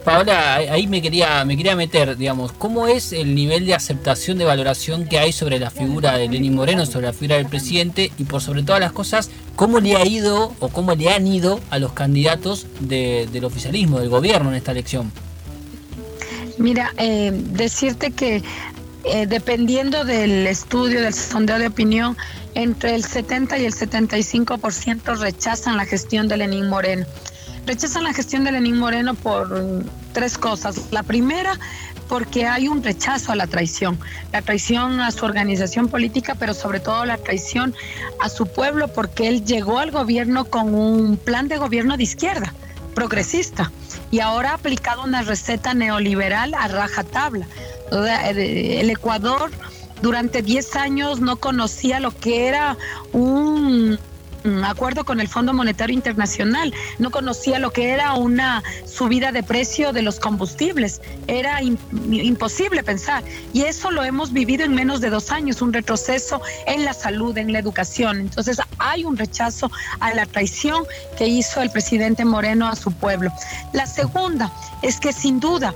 Paola, 0.05 0.55
ahí 0.55 0.87
me 0.87 1.00
me 1.45 1.57
quería 1.59 1.76
meter, 1.76 2.16
digamos, 2.16 2.52
¿cómo 2.52 2.87
es 2.87 3.12
el 3.12 3.35
nivel 3.35 3.66
de 3.66 3.75
aceptación, 3.75 4.38
de 4.38 4.47
valoración 4.47 5.04
que 5.04 5.19
hay 5.19 5.31
sobre 5.33 5.59
la 5.59 5.71
figura 5.71 6.16
de 6.16 6.26
Lenín 6.26 6.54
Moreno, 6.54 6.87
sobre 6.87 7.07
la 7.07 7.12
figura 7.12 7.37
del 7.37 7.47
presidente 7.47 8.11
y 8.16 8.25
por 8.25 8.40
sobre 8.40 8.62
todas 8.62 8.81
las 8.81 8.92
cosas, 8.92 9.31
cómo 9.54 9.78
le 9.78 9.97
ha 9.97 10.07
ido 10.07 10.54
o 10.59 10.69
cómo 10.69 10.95
le 10.95 11.11
han 11.11 11.26
ido 11.26 11.61
a 11.69 11.78
los 11.78 11.92
candidatos 11.92 12.66
del 12.81 13.45
oficialismo, 13.45 14.00
del 14.00 14.09
gobierno 14.09 14.49
en 14.49 14.57
esta 14.57 14.73
elección? 14.73 15.12
Mira, 16.57 16.95
eh, 16.97 17.31
decirte 17.33 18.12
que 18.12 18.42
eh, 19.04 19.26
dependiendo 19.26 20.04
del 20.04 20.47
estudio, 20.47 21.02
del 21.02 21.12
sondeo 21.12 21.59
de 21.59 21.66
opinión, 21.66 22.16
entre 22.54 22.95
el 22.95 23.04
70 23.04 23.59
y 23.59 23.66
el 23.66 23.75
75% 23.75 25.19
rechazan 25.19 25.76
la 25.76 25.85
gestión 25.85 26.28
de 26.28 26.38
Lenín 26.38 26.71
Moreno. 26.71 27.04
Rechazan 27.66 28.04
la 28.04 28.14
gestión 28.14 28.45
de 28.45 28.52
Lenín 28.52 28.78
Moreno 28.78 29.14
por 29.14 29.85
tres 30.12 30.38
cosas. 30.38 30.76
La 30.90 31.02
primera, 31.02 31.59
porque 32.09 32.47
hay 32.47 32.69
un 32.69 32.83
rechazo 32.83 33.33
a 33.33 33.37
la 33.37 33.47
traición, 33.47 33.99
la 34.33 34.42
traición 34.42 35.00
a 35.00 35.11
su 35.11 35.25
organización 35.25 35.88
política, 35.88 36.35
pero 36.38 36.54
sobre 36.54 36.81
todo 36.81 37.04
la 37.04 37.19
traición 37.19 37.75
a 38.21 38.28
su 38.28 38.47
pueblo, 38.47 38.88
porque 38.88 39.28
él 39.28 39.45
llegó 39.45 39.78
al 39.78 39.90
gobierno 39.90 40.45
con 40.45 40.75
un 40.75 41.16
plan 41.16 41.49
de 41.49 41.57
gobierno 41.57 41.97
de 41.97 42.04
izquierda, 42.04 42.52
progresista, 42.95 43.73
y 44.11 44.21
ahora 44.21 44.50
ha 44.50 44.54
aplicado 44.54 45.04
una 45.04 45.23
receta 45.23 45.75
neoliberal 45.75 46.54
a 46.54 46.69
rajatabla. 46.69 47.47
El 47.90 48.90
Ecuador 48.90 49.50
durante 50.02 50.42
10 50.42 50.76
años 50.76 51.21
no 51.21 51.37
conocía 51.37 52.00
lo 52.00 52.14
que 52.14 52.49
era 52.49 52.76
un 53.12 53.99
acuerdo 54.65 55.05
con 55.05 55.21
el 55.21 55.29
Fondo 55.29 55.53
Monetario 55.53 55.95
Internacional, 55.95 56.73
no 56.99 57.11
conocía 57.11 57.59
lo 57.59 57.73
que 57.73 57.91
era 57.91 58.15
una 58.15 58.63
subida 58.87 59.33
de 59.33 59.43
precio 59.43 59.93
de 59.93 60.03
los 60.03 60.19
combustibles, 60.21 61.01
era 61.27 61.61
imposible 61.63 62.83
pensar. 62.83 63.23
Y 63.53 63.63
eso 63.63 63.91
lo 63.91 64.05
hemos 64.05 64.33
vivido 64.33 64.65
en 64.65 64.75
menos 64.75 65.01
de 65.01 65.11
dos 65.11 65.31
años, 65.31 65.63
un 65.63 65.73
retroceso 65.73 66.41
en 66.67 66.85
la 66.85 66.93
salud, 66.93 67.37
en 67.39 67.53
la 67.53 67.59
educación. 67.59 68.21
Entonces 68.21 68.61
hay 68.79 69.05
un 69.05 69.17
rechazo 69.17 69.71
a 70.01 70.13
la 70.15 70.27
traición 70.27 70.85
que 71.17 71.27
hizo 71.27 71.63
el 71.63 71.71
presidente 71.71 72.25
Moreno 72.25 72.69
a 72.69 72.77
su 72.77 72.93
pueblo. 72.93 73.31
La 73.73 73.87
segunda 73.87 74.53
es 74.83 74.99
que 75.01 75.13
sin 75.13 75.41
duda 75.41 75.75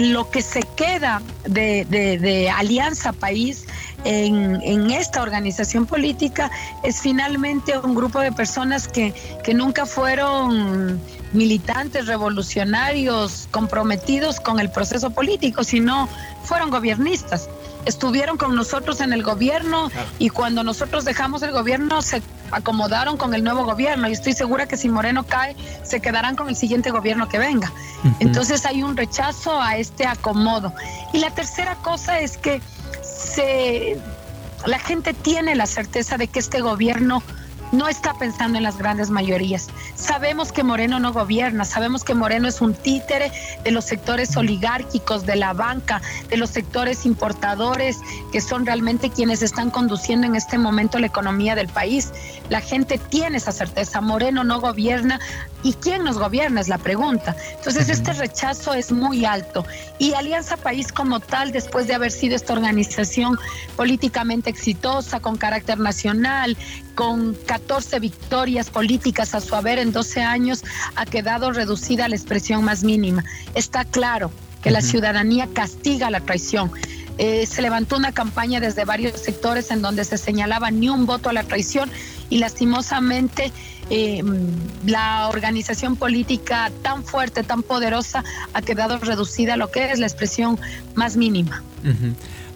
lo 0.00 0.30
que 0.30 0.42
se 0.42 0.62
queda 0.76 1.22
de, 1.44 2.50
Alianza 2.56 3.12
País 3.12 3.66
en, 4.04 4.90
esta 4.90 5.22
organización 5.22 5.86
política 5.86 6.50
es 6.82 7.00
finalmente 7.00 7.76
un 7.78 7.94
grupo 7.94 8.20
de 8.20 8.32
personas 8.32 8.86
que, 8.88 9.14
que 9.42 9.54
nunca 9.54 9.86
fueron 9.86 11.00
militantes 11.32 12.06
revolucionarios 12.06 13.48
comprometidos 13.50 14.40
con 14.40 14.60
el 14.60 14.70
proceso 14.70 15.10
político, 15.10 15.64
sino 15.64 16.08
fueron 16.44 16.70
gobiernistas 16.70 17.48
estuvieron 17.84 18.36
con 18.36 18.54
nosotros 18.54 19.00
en 19.00 19.12
el 19.12 19.22
gobierno 19.22 19.90
y 20.18 20.30
cuando 20.30 20.62
nosotros 20.62 21.04
dejamos 21.04 21.42
el 21.42 21.52
gobierno 21.52 22.02
se 22.02 22.22
acomodaron 22.50 23.16
con 23.16 23.34
el 23.34 23.44
nuevo 23.44 23.64
gobierno 23.64 24.08
y 24.08 24.12
estoy 24.12 24.32
segura 24.32 24.66
que 24.66 24.76
si 24.76 24.88
Moreno 24.88 25.24
cae 25.24 25.56
se 25.82 26.00
quedarán 26.00 26.36
con 26.36 26.48
el 26.48 26.56
siguiente 26.56 26.90
gobierno 26.90 27.28
que 27.28 27.38
venga. 27.38 27.72
Entonces 28.20 28.64
hay 28.66 28.82
un 28.82 28.96
rechazo 28.96 29.60
a 29.60 29.76
este 29.76 30.06
acomodo. 30.06 30.72
Y 31.12 31.18
la 31.18 31.30
tercera 31.30 31.76
cosa 31.76 32.20
es 32.20 32.36
que 32.36 32.60
se, 33.34 33.96
la 34.66 34.78
gente 34.78 35.12
tiene 35.14 35.54
la 35.54 35.66
certeza 35.66 36.16
de 36.16 36.28
que 36.28 36.38
este 36.38 36.60
gobierno 36.60 37.22
no 37.74 37.88
está 37.88 38.14
pensando 38.14 38.56
en 38.56 38.64
las 38.64 38.78
grandes 38.78 39.10
mayorías. 39.10 39.68
Sabemos 39.96 40.52
que 40.52 40.62
Moreno 40.62 41.00
no 41.00 41.12
gobierna, 41.12 41.64
sabemos 41.64 42.04
que 42.04 42.14
Moreno 42.14 42.48
es 42.48 42.60
un 42.60 42.74
títere 42.74 43.32
de 43.64 43.70
los 43.72 43.84
sectores 43.84 44.36
oligárquicos, 44.36 45.26
de 45.26 45.36
la 45.36 45.52
banca, 45.52 46.00
de 46.28 46.36
los 46.36 46.50
sectores 46.50 47.04
importadores, 47.04 47.98
que 48.32 48.40
son 48.40 48.64
realmente 48.64 49.10
quienes 49.10 49.42
están 49.42 49.70
conduciendo 49.70 50.26
en 50.26 50.36
este 50.36 50.56
momento 50.56 50.98
la 50.98 51.06
economía 51.06 51.54
del 51.54 51.68
país. 51.68 52.12
La 52.48 52.60
gente 52.60 52.98
tiene 52.98 53.38
esa 53.38 53.52
certeza, 53.52 54.00
Moreno 54.00 54.44
no 54.44 54.60
gobierna. 54.60 55.20
¿Y 55.62 55.72
quién 55.72 56.04
nos 56.04 56.18
gobierna? 56.18 56.60
Es 56.60 56.68
la 56.68 56.76
pregunta. 56.76 57.34
Entonces, 57.56 57.88
este 57.88 58.12
rechazo 58.12 58.74
es 58.74 58.92
muy 58.92 59.24
alto. 59.24 59.64
Y 59.98 60.12
Alianza 60.12 60.58
País 60.58 60.92
como 60.92 61.20
tal, 61.20 61.52
después 61.52 61.86
de 61.86 61.94
haber 61.94 62.12
sido 62.12 62.36
esta 62.36 62.52
organización 62.52 63.38
políticamente 63.74 64.50
exitosa, 64.50 65.20
con 65.20 65.38
carácter 65.38 65.78
nacional, 65.78 66.58
con 66.94 67.34
14 67.46 67.63
victorias 68.00 68.70
políticas 68.70 69.34
a 69.34 69.40
su 69.40 69.54
haber 69.54 69.78
en 69.78 69.92
12 69.92 70.22
años, 70.22 70.64
ha 70.96 71.06
quedado 71.06 71.52
reducida 71.52 72.06
a 72.06 72.08
la 72.08 72.16
expresión 72.16 72.64
más 72.64 72.84
mínima. 72.84 73.24
Está 73.54 73.84
claro 73.84 74.30
que 74.62 74.70
la 74.70 74.80
ciudadanía 74.80 75.48
castiga 75.52 76.10
la 76.10 76.20
traición. 76.20 76.70
Eh, 77.16 77.46
se 77.46 77.62
levantó 77.62 77.96
una 77.96 78.12
campaña 78.12 78.58
desde 78.60 78.84
varios 78.84 79.20
sectores 79.20 79.70
en 79.70 79.82
donde 79.82 80.04
se 80.04 80.18
señalaba 80.18 80.70
ni 80.70 80.88
un 80.88 81.06
voto 81.06 81.28
a 81.28 81.32
la 81.32 81.44
traición 81.44 81.88
y 82.28 82.38
lastimosamente 82.38 83.52
eh, 83.90 84.22
la 84.84 85.28
organización 85.28 85.94
política 85.96 86.72
tan 86.82 87.04
fuerte, 87.04 87.44
tan 87.44 87.62
poderosa, 87.62 88.24
ha 88.52 88.62
quedado 88.62 88.98
reducida 88.98 89.54
a 89.54 89.56
lo 89.56 89.70
que 89.70 89.92
es 89.92 89.98
la 89.98 90.06
expresión 90.06 90.58
más 90.94 91.16
mínima. 91.16 91.62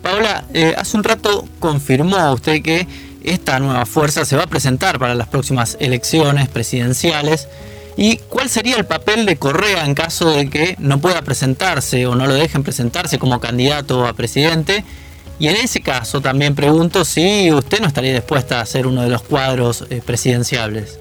Paola, 0.02 0.44
eh, 0.54 0.74
hace 0.76 0.96
un 0.96 1.04
rato 1.04 1.46
confirmó 1.60 2.32
usted 2.32 2.62
que 2.62 2.88
esta 3.24 3.58
nueva 3.60 3.86
fuerza 3.86 4.24
se 4.24 4.36
va 4.36 4.44
a 4.44 4.46
presentar 4.48 4.98
para 4.98 5.14
las 5.14 5.28
próximas 5.28 5.76
elecciones 5.80 6.48
presidenciales. 6.48 7.48
¿Y 7.96 8.18
cuál 8.18 8.48
sería 8.48 8.76
el 8.76 8.86
papel 8.86 9.26
de 9.26 9.36
Correa 9.36 9.84
en 9.84 9.94
caso 9.94 10.30
de 10.30 10.48
que 10.48 10.76
no 10.78 11.00
pueda 11.00 11.22
presentarse 11.22 12.06
o 12.06 12.14
no 12.14 12.26
lo 12.26 12.34
dejen 12.34 12.62
presentarse 12.62 13.18
como 13.18 13.40
candidato 13.40 14.06
a 14.06 14.12
presidente? 14.12 14.84
Y 15.40 15.48
en 15.48 15.56
ese 15.56 15.80
caso 15.80 16.20
también 16.20 16.54
pregunto 16.54 17.04
si 17.04 17.52
usted 17.52 17.80
no 17.80 17.88
estaría 17.88 18.12
dispuesta 18.12 18.60
a 18.60 18.66
ser 18.66 18.86
uno 18.86 19.02
de 19.02 19.08
los 19.08 19.22
cuadros 19.22 19.84
eh, 19.90 20.00
presidenciales. 20.04 20.98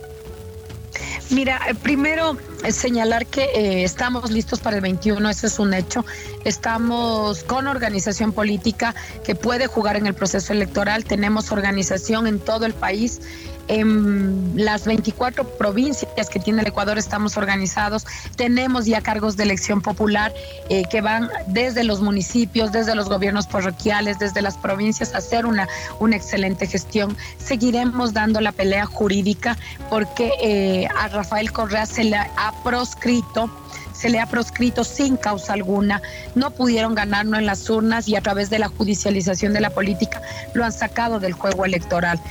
Mira, 1.30 1.60
primero 1.84 2.38
señalar 2.70 3.26
que 3.26 3.44
eh, 3.44 3.84
estamos 3.84 4.32
listos 4.32 4.60
para 4.60 4.78
el 4.78 4.82
21, 4.82 5.30
ese 5.30 5.48
es 5.48 5.60
un 5.60 5.74
hecho. 5.74 6.06
Estamos 6.44 7.44
con 7.44 7.68
organización 7.68 8.32
política 8.34 8.96
que 9.24 9.36
puede 9.36 9.68
jugar 9.68 9.96
en 9.96 10.08
el 10.08 10.14
proceso 10.14 10.54
electoral. 10.54 11.06
Tenemos 11.06 11.52
organización 11.52 12.28
en 12.28 12.40
todo 12.40 12.66
el 12.66 12.74
país 12.74 13.22
en 13.68 14.54
las 14.56 14.86
24 14.86 15.44
provincias 15.58 16.30
que 16.30 16.40
tiene 16.40 16.62
el 16.62 16.68
Ecuador 16.68 16.98
estamos 16.98 17.38
organizados. 17.38 18.06
Tenemos 18.36 18.86
ya 18.86 19.02
cargos 19.02 19.38
de 19.38 19.44
elección 19.44 19.82
popular 19.82 20.34
eh, 20.70 20.84
que 20.90 21.02
van 21.02 21.30
desde 21.48 21.84
los 21.84 22.02
municipios, 22.02 22.72
desde 22.72 22.96
los 22.96 23.10
gobiernos 23.10 23.48
parroquiales, 23.48 24.20
desde 24.20 24.42
las 24.42 24.58
provincias 24.58 25.14
a 25.14 25.20
hacer 25.20 25.46
una, 25.46 25.68
una 26.00 26.16
excelente 26.16 26.68
gestión. 26.68 27.18
Seguiremos 27.38 28.14
dando 28.14 28.42
la 28.42 28.52
pelea 28.52 28.86
jurídica 28.86 29.58
porque 29.90 30.32
eh, 30.42 30.88
a 30.98 31.08
Rafael 31.10 31.52
Correa 31.52 31.86
se 31.86 32.04
le 32.04 32.18
ha 32.18 32.54
proscrito 32.64 33.50
se 33.98 34.10
le 34.10 34.20
ha 34.20 34.28
proscrito 34.28 34.84
sin 34.84 35.18
causa 35.18 35.54
alguna, 35.54 36.02
no 36.36 36.52
pudieron 36.52 36.94
ganarlo 36.94 37.38
en 37.38 37.48
las 37.48 37.68
urnas 37.68 38.08
y 38.08 38.16
a 38.16 38.22
través 38.22 38.50
de 38.52 38.60
la 38.60 38.68
judicialización 38.68 39.54
de 39.54 39.62
la 39.62 39.72
política 39.72 40.22
lo 40.54 40.64
han 40.64 40.72
sacado 40.72 41.20
del 41.20 41.34
juego 41.34 41.66
electoral. 41.66 42.22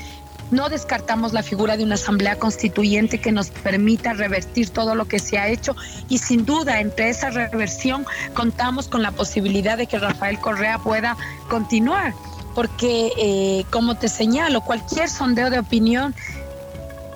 No 0.51 0.69
descartamos 0.69 1.33
la 1.33 1.43
figura 1.43 1.77
de 1.77 1.83
una 1.83 1.97
asamblea 1.97 2.39
constituyente 2.39 3.19
que 3.19 3.33
nos 3.33 3.51
permita 3.51 4.13
revertir 4.13 4.71
todo 4.71 4.95
lo 4.95 5.07
que 5.07 5.19
se 5.19 5.39
ha 5.39 5.49
hecho 5.49 5.75
y 6.09 6.19
sin 6.19 6.45
duda 6.47 6.81
entre 6.81 7.09
esa 7.09 7.31
reversión 7.31 8.07
contamos 8.35 8.87
con 8.87 9.03
la 9.03 9.11
posibilidad 9.11 9.77
de 9.77 9.87
que 9.87 9.99
Rafael 9.99 10.39
Correa 10.39 10.79
pueda 10.79 11.17
continuar, 11.49 12.15
porque 12.55 13.13
eh, 13.19 13.65
como 13.71 13.97
te 13.97 14.09
señalo, 14.09 14.61
cualquier 14.61 15.09
sondeo 15.09 15.51
de 15.51 15.59
opinión 15.59 16.15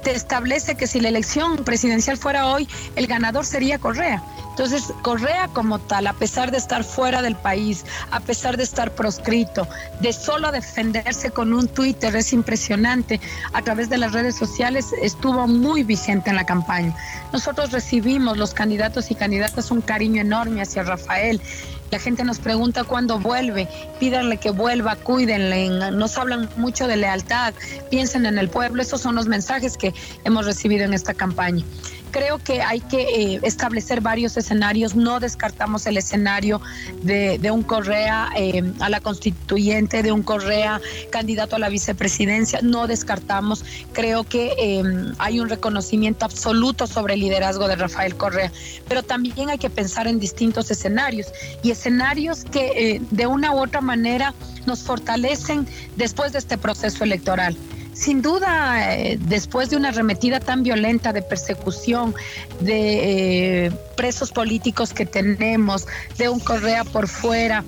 te 0.02 0.12
establece 0.12 0.76
que 0.76 0.86
si 0.86 1.00
la 1.00 1.08
elección 1.08 1.58
presidencial 1.58 2.16
fuera 2.16 2.46
hoy, 2.46 2.68
el 2.96 3.06
ganador 3.06 3.44
sería 3.44 3.78
Correa. 3.78 4.22
Entonces, 4.60 4.92
Correa 5.00 5.48
como 5.48 5.78
tal, 5.78 6.06
a 6.06 6.12
pesar 6.12 6.50
de 6.50 6.58
estar 6.58 6.84
fuera 6.84 7.22
del 7.22 7.34
país, 7.34 7.86
a 8.10 8.20
pesar 8.20 8.58
de 8.58 8.62
estar 8.62 8.94
proscrito, 8.94 9.66
de 10.02 10.12
solo 10.12 10.52
defenderse 10.52 11.30
con 11.30 11.54
un 11.54 11.66
Twitter, 11.66 12.14
es 12.14 12.34
impresionante, 12.34 13.22
a 13.54 13.62
través 13.62 13.88
de 13.88 13.96
las 13.96 14.12
redes 14.12 14.36
sociales 14.36 14.88
estuvo 15.00 15.46
muy 15.46 15.82
vigente 15.82 16.28
en 16.28 16.36
la 16.36 16.44
campaña. 16.44 16.94
Nosotros 17.32 17.72
recibimos, 17.72 18.36
los 18.36 18.52
candidatos 18.52 19.10
y 19.10 19.14
candidatas, 19.14 19.70
un 19.70 19.80
cariño 19.80 20.20
enorme 20.20 20.60
hacia 20.60 20.82
Rafael. 20.82 21.40
La 21.90 21.98
gente 21.98 22.22
nos 22.22 22.38
pregunta 22.38 22.84
cuándo 22.84 23.18
vuelve, 23.18 23.66
pídanle 23.98 24.36
que 24.36 24.50
vuelva, 24.50 24.94
cuídenle, 24.96 25.70
nos 25.90 26.18
hablan 26.18 26.50
mucho 26.56 26.86
de 26.86 26.98
lealtad, 26.98 27.54
piensen 27.90 28.26
en 28.26 28.36
el 28.36 28.50
pueblo, 28.50 28.82
esos 28.82 29.00
son 29.00 29.14
los 29.14 29.26
mensajes 29.26 29.78
que 29.78 29.94
hemos 30.24 30.44
recibido 30.44 30.84
en 30.84 30.92
esta 30.92 31.14
campaña 31.14 31.64
creo 32.10 32.38
que 32.38 32.62
hay 32.62 32.80
que 32.80 33.02
eh, 33.02 33.40
establecer 33.42 34.00
varios 34.00 34.36
escenarios. 34.36 34.94
No 34.94 35.20
descartamos 35.20 35.86
el 35.86 35.96
escenario 35.96 36.60
de, 37.02 37.50
un 37.50 37.62
Correa 37.62 38.30
eh, 38.36 38.62
a 38.80 38.88
la 38.88 39.00
constituyente, 39.00 40.02
de 40.02 40.12
un 40.12 40.22
Correa 40.22 40.80
candidato 41.10 41.56
a 41.56 41.58
la 41.58 41.68
vicepresidencia. 41.68 42.60
No 42.62 42.86
descartamos. 42.86 43.64
Creo 43.92 44.24
que 44.24 44.52
eh, 44.58 44.82
hay 45.18 45.40
un 45.40 45.48
reconocimiento 45.48 46.24
absoluto 46.24 46.86
sobre 46.86 47.14
el 47.14 47.20
liderazgo 47.20 47.68
de 47.68 47.76
Rafael 47.76 48.16
Correa. 48.16 48.52
Pero 48.88 49.02
también 49.02 49.50
hay 49.50 49.58
que 49.58 49.70
pensar 49.70 50.06
en 50.06 50.20
distintos 50.20 50.70
escenarios 50.70 51.28
y 51.62 51.70
escenarios 51.70 52.44
que 52.44 53.00
de 53.10 53.26
una 53.26 53.54
u 53.54 53.58
otra 53.60 53.80
manera 53.80 54.34
nos 54.66 54.82
fortalecen 54.82 55.66
después 55.96 56.32
de 56.32 56.38
este 56.38 56.58
proceso 56.58 57.04
electoral. 57.04 57.56
Sin 57.92 58.22
duda, 58.22 58.94
eh, 58.96 59.18
después 59.20 59.70
de 59.70 59.76
una 59.76 59.88
arremetida 59.88 60.40
tan 60.40 60.62
violenta 60.62 61.12
de 61.12 61.22
persecución, 61.22 62.14
de 62.60 63.66
eh, 63.66 63.72
presos 63.96 64.32
políticos 64.32 64.92
que 64.92 65.06
tenemos, 65.06 65.86
de 66.16 66.28
un 66.28 66.40
Correa 66.40 66.84
por 66.84 67.08
fuera, 67.08 67.64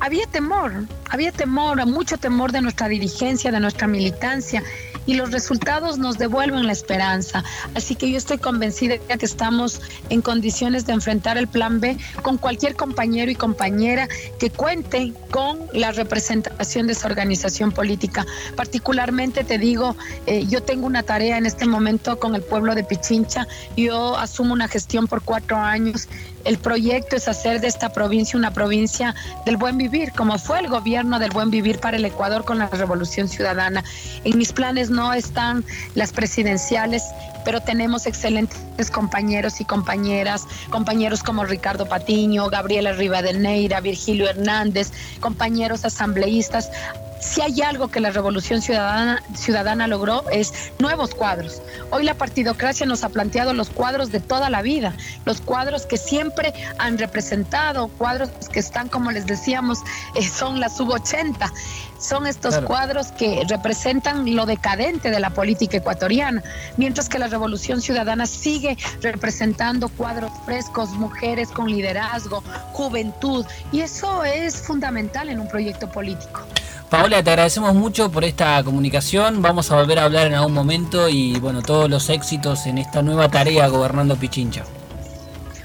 había 0.00 0.26
temor, 0.26 0.86
había 1.14 1.30
temor, 1.30 1.84
mucho 1.86 2.18
temor 2.18 2.50
de 2.50 2.60
nuestra 2.60 2.88
dirigencia, 2.88 3.52
de 3.52 3.60
nuestra 3.60 3.86
militancia 3.86 4.64
y 5.06 5.14
los 5.14 5.30
resultados 5.30 5.96
nos 5.96 6.18
devuelven 6.18 6.66
la 6.66 6.72
esperanza. 6.72 7.44
Así 7.74 7.94
que 7.94 8.10
yo 8.10 8.16
estoy 8.16 8.38
convencida 8.38 8.94
de 8.94 9.18
que 9.18 9.24
estamos 9.24 9.80
en 10.10 10.22
condiciones 10.22 10.86
de 10.86 10.92
enfrentar 10.92 11.38
el 11.38 11.46
plan 11.46 11.78
B 11.78 11.96
con 12.22 12.36
cualquier 12.36 12.74
compañero 12.74 13.30
y 13.30 13.36
compañera 13.36 14.08
que 14.40 14.50
cuente 14.50 15.12
con 15.30 15.60
la 15.72 15.92
representación 15.92 16.88
de 16.88 16.94
esa 16.94 17.06
organización 17.06 17.70
política. 17.70 18.26
Particularmente 18.56 19.44
te 19.44 19.58
digo, 19.58 19.96
eh, 20.26 20.44
yo 20.48 20.64
tengo 20.64 20.86
una 20.86 21.04
tarea 21.04 21.38
en 21.38 21.46
este 21.46 21.66
momento 21.66 22.18
con 22.18 22.34
el 22.34 22.42
pueblo 22.42 22.74
de 22.74 22.82
Pichincha, 22.82 23.46
yo 23.76 24.16
asumo 24.16 24.52
una 24.52 24.66
gestión 24.66 25.06
por 25.06 25.22
cuatro 25.22 25.56
años 25.56 26.08
el 26.44 26.58
proyecto 26.58 27.16
es 27.16 27.26
hacer 27.26 27.60
de 27.60 27.68
esta 27.68 27.92
provincia 27.92 28.38
una 28.38 28.52
provincia 28.52 29.14
del 29.46 29.56
buen 29.56 29.78
vivir, 29.78 30.12
como 30.12 30.38
fue 30.38 30.60
el 30.60 30.68
gobierno 30.68 31.03
del 31.04 31.30
buen 31.30 31.50
vivir 31.50 31.78
para 31.80 31.98
el 31.98 32.04
Ecuador 32.04 32.44
con 32.44 32.58
la 32.58 32.68
Revolución 32.68 33.28
Ciudadana. 33.28 33.84
En 34.24 34.38
mis 34.38 34.52
planes 34.52 34.88
no 34.88 35.12
están 35.12 35.62
las 35.94 36.12
presidenciales, 36.12 37.04
pero 37.44 37.60
tenemos 37.60 38.06
excelentes 38.06 38.90
compañeros 38.90 39.60
y 39.60 39.66
compañeras, 39.66 40.46
compañeros 40.70 41.22
como 41.22 41.44
Ricardo 41.44 41.86
Patiño, 41.86 42.48
Gabriela 42.48 42.92
Rivadeneira, 42.92 43.80
Virgilio 43.80 44.28
Hernández, 44.30 44.92
compañeros 45.20 45.84
asambleístas 45.84 46.70
si 47.24 47.40
hay 47.40 47.62
algo 47.62 47.88
que 47.88 48.00
la 48.00 48.10
revolución 48.10 48.60
ciudadana, 48.60 49.22
ciudadana 49.34 49.86
logró 49.86 50.28
es 50.30 50.52
nuevos 50.78 51.14
cuadros. 51.14 51.62
Hoy 51.90 52.04
la 52.04 52.14
partidocracia 52.14 52.84
nos 52.84 53.02
ha 53.02 53.08
planteado 53.08 53.54
los 53.54 53.70
cuadros 53.70 54.12
de 54.12 54.20
toda 54.20 54.50
la 54.50 54.60
vida, 54.60 54.94
los 55.24 55.40
cuadros 55.40 55.86
que 55.86 55.96
siempre 55.96 56.52
han 56.78 56.98
representado, 56.98 57.88
cuadros 57.88 58.28
que 58.52 58.60
están, 58.60 58.88
como 58.88 59.10
les 59.10 59.26
decíamos, 59.26 59.78
eh, 60.14 60.28
son 60.28 60.60
la 60.60 60.68
sub-80. 60.68 61.50
Son 61.98 62.26
estos 62.26 62.58
cuadros 62.58 63.12
que 63.12 63.44
representan 63.48 64.36
lo 64.36 64.44
decadente 64.44 65.10
de 65.10 65.20
la 65.20 65.30
política 65.30 65.78
ecuatoriana, 65.78 66.42
mientras 66.76 67.08
que 67.08 67.18
la 67.18 67.28
revolución 67.28 67.80
ciudadana 67.80 68.26
sigue 68.26 68.76
representando 69.00 69.88
cuadros 69.88 70.30
frescos, 70.44 70.90
mujeres 70.90 71.48
con 71.48 71.70
liderazgo, 71.70 72.42
juventud, 72.72 73.46
y 73.72 73.80
eso 73.80 74.22
es 74.24 74.56
fundamental 74.56 75.30
en 75.30 75.40
un 75.40 75.48
proyecto 75.48 75.90
político. 75.90 76.42
Paola, 76.94 77.24
te 77.24 77.30
agradecemos 77.30 77.74
mucho 77.74 78.08
por 78.08 78.22
esta 78.22 78.62
comunicación. 78.62 79.42
Vamos 79.42 79.68
a 79.72 79.74
volver 79.74 79.98
a 79.98 80.04
hablar 80.04 80.28
en 80.28 80.34
algún 80.34 80.52
momento 80.52 81.08
y 81.08 81.36
bueno, 81.40 81.60
todos 81.60 81.90
los 81.90 82.08
éxitos 82.08 82.66
en 82.66 82.78
esta 82.78 83.02
nueva 83.02 83.28
tarea 83.28 83.66
gobernando 83.66 84.14
Pichincha. 84.14 84.64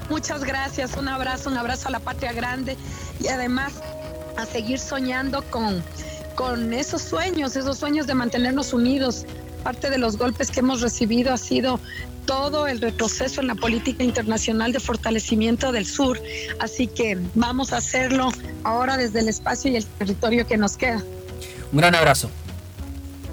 Muchas 0.08 0.42
gracias, 0.42 0.96
un 0.96 1.06
abrazo, 1.06 1.48
un 1.48 1.56
abrazo 1.56 1.86
a 1.86 1.92
la 1.92 2.00
patria 2.00 2.32
grande 2.32 2.76
y 3.20 3.28
además 3.28 3.74
a 4.36 4.44
seguir 4.44 4.80
soñando 4.80 5.42
con, 5.50 5.84
con 6.34 6.74
esos 6.74 7.00
sueños, 7.00 7.54
esos 7.54 7.78
sueños 7.78 8.08
de 8.08 8.14
mantenernos 8.14 8.72
unidos. 8.72 9.24
Parte 9.62 9.88
de 9.88 9.98
los 9.98 10.16
golpes 10.16 10.50
que 10.50 10.58
hemos 10.58 10.80
recibido 10.80 11.32
ha 11.32 11.38
sido 11.38 11.78
todo 12.26 12.66
el 12.66 12.80
retroceso 12.80 13.40
en 13.40 13.46
la 13.46 13.54
política 13.54 14.02
internacional 14.02 14.72
de 14.72 14.80
fortalecimiento 14.80 15.70
del 15.70 15.86
sur. 15.86 16.20
Así 16.58 16.88
que 16.88 17.16
vamos 17.36 17.72
a 17.72 17.76
hacerlo 17.76 18.32
ahora 18.64 18.96
desde 18.96 19.20
el 19.20 19.28
espacio 19.28 19.70
y 19.70 19.76
el 19.76 19.86
territorio 19.86 20.44
que 20.44 20.56
nos 20.56 20.76
queda. 20.76 21.00
Un 21.72 21.78
gran 21.78 21.94
abrazo. 21.94 22.30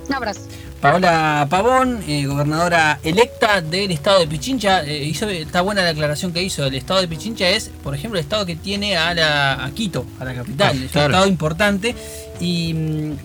Un 0.08 0.14
abrazo. 0.14 0.42
Paola 0.82 1.48
Pavón, 1.50 2.04
eh, 2.08 2.28
gobernadora 2.28 3.00
electa 3.04 3.62
del 3.62 3.90
estado 3.92 4.20
de 4.20 4.28
Pichincha, 4.28 4.84
eh, 4.86 5.06
hizo, 5.06 5.28
está 5.28 5.62
buena 5.62 5.82
la 5.82 5.90
aclaración 5.90 6.32
que 6.32 6.44
hizo. 6.44 6.66
El 6.66 6.76
estado 6.76 7.02
de 7.02 7.08
Pichincha 7.08 7.50
es, 7.50 7.72
por 7.84 7.96
ejemplo, 7.96 8.20
el 8.20 8.24
estado 8.24 8.46
que 8.46 8.56
tiene 8.56 8.96
a, 8.96 9.16
la, 9.16 9.72
Quito, 9.74 10.06
a 10.20 10.26
la 10.26 10.36
capital. 10.36 10.76
Es 10.84 10.96
un 10.96 11.02
estado 11.02 11.28
importante 11.28 11.96
y, 12.40 12.76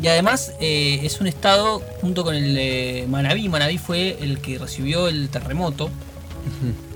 además 0.01 0.55
eh, 0.61 1.01
es 1.03 1.21
un 1.21 1.27
estado 1.27 1.83
junto 2.01 2.25
con 2.25 2.35
el 2.35 2.55
de 2.55 3.07
Manabí. 3.09 3.51
Manabí 3.51 3.77
fue 3.77 4.17
el 4.21 4.41
que 4.41 4.59
recibió 4.59 5.09
el 5.09 5.29
terremoto 5.29 5.91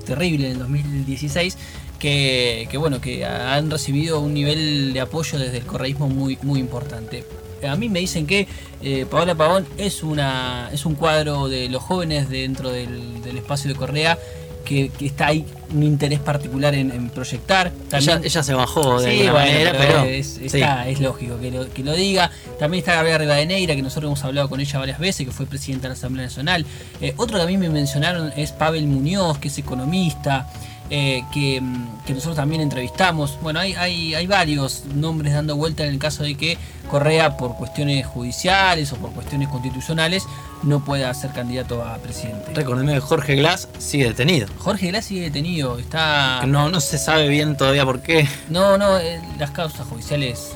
terrible 0.07 0.47
en 0.47 0.53
el 0.53 0.59
2016. 0.61 1.59
Que, 1.99 2.69
que, 2.71 2.77
bueno, 2.77 3.01
que 3.01 3.25
han 3.25 3.71
recibido 3.71 4.21
un 4.21 4.35
nivel 4.35 4.93
de 4.93 5.01
apoyo 5.01 5.39
desde 5.39 5.59
el 5.59 5.65
correísmo 5.65 6.09
muy, 6.09 6.39
muy 6.43 6.61
importante 6.61 7.25
a 7.67 7.77
mí 7.77 7.89
me 7.89 8.01
dicen 8.01 8.27
que 8.27 8.47
eh, 8.83 9.07
Paola 9.11 9.35
Pavón 9.35 9.67
es, 9.79 10.03
una, 10.03 10.71
es 10.73 10.85
un 10.87 10.95
cuadro 10.95 11.49
de 11.49 11.69
los 11.69 11.83
jóvenes 11.83 12.29
dentro 12.29 12.71
del, 12.71 13.25
espacio 13.37 13.73
de 13.73 13.77
Correa 13.77 14.19
que, 14.65 14.91
está 15.01 15.29
ahí 15.29 15.47
un 15.73 15.83
interés 15.85 16.19
particular 16.19 16.75
en, 16.75 17.09
proyectar. 17.11 17.71
También, 17.89 18.23
ella, 18.25 18.43
se 18.43 18.53
bajó 18.53 19.01
de 19.01 19.13
alguna 19.13 19.33
manera, 19.33 19.73
pero, 19.79 20.05
es, 20.05 21.01
lógico 21.01 21.39
que 21.39 21.51
lo, 21.53 21.73
que 21.73 21.85
lo, 21.85 21.93
diga. 21.93 22.33
También 22.59 22.81
está 22.81 22.95
Gabriela 22.97 23.19
Rivadeneira, 23.19 23.77
que 23.77 23.83
nosotros 23.83 24.09
hemos 24.09 24.25
hablado 24.25 24.49
con 24.49 24.61
ella 24.61 24.79
varias 24.81 24.99
veces, 24.99 25.25
que 25.25 25.33
fue 25.33 25.47
presidenta 25.47 25.85
de 25.85 25.91
la 25.91 25.95
Asamblea 25.95 26.27
Nacional. 26.27 26.67
Eh, 27.01 27.15
otro 27.17 27.37
que 27.37 27.45
a 27.45 27.47
mí 27.47 27.57
me 27.57 27.69
mencionaron 27.69 28.33
es 28.37 28.51
Pavel 28.51 28.89
Muñoz, 28.89 29.39
que 29.39 29.49
es 29.49 29.59
economista. 29.59 30.49
Eh, 30.91 31.25
que, 31.33 31.61
nosotros 32.09 32.37
también 32.37 32.61
entrevistamos. 32.61 33.39
Bueno, 33.43 33.59
hay, 33.59 33.75
hay, 33.75 34.15
hay, 34.15 34.27
varios 34.27 34.85
nombres 34.95 35.33
dando 35.33 35.57
vuelta 35.57 35.85
en 35.85 35.91
el 35.91 35.99
caso 35.99 36.23
de 36.23 36.37
que 36.37 36.57
Correa, 36.89 37.37
por 37.37 37.57
cuestiones 37.57 38.07
judiciales 38.07 38.93
o 38.93 38.97
por 38.97 39.11
cuestiones 39.11 39.49
constitucionales, 39.49 40.25
no 40.63 40.85
pueda 40.85 41.13
ser 41.15 41.33
candidato 41.33 41.83
a 41.85 41.99
presidente. 41.99 42.53
Recordemos 42.55 42.95
que 42.95 43.01
Jorge 43.01 43.35
Glass 43.35 43.69
sigue 43.79 44.05
detenido. 44.05 44.47
Jorge 44.59 44.89
Glass 44.89 45.07
sigue 45.07 45.23
detenido, 45.23 45.79
está... 45.79 46.47
No, 46.47 46.69
no 46.69 46.81
se 46.81 46.99
sabe 46.99 47.29
bien 47.29 47.57
todavía 47.57 47.85
por 47.85 48.03
qué. 48.03 48.29
No, 48.49 48.79
no, 48.79 48.99
eh, 48.99 49.21
las 49.39 49.51
causas 49.51 49.87
judiciales, 49.89 50.53